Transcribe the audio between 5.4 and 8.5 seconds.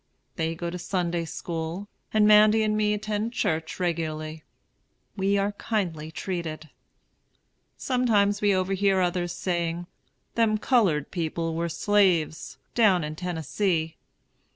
kindly treated. Sometimes